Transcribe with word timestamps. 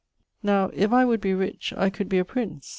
Now 0.41 0.71
if 0.73 0.91
I 0.91 1.05
would 1.05 1.21
be 1.21 1.35
rich, 1.35 1.73
I 1.77 1.91
could 1.91 2.09
be 2.09 2.17
a 2.17 2.25
prince. 2.25 2.69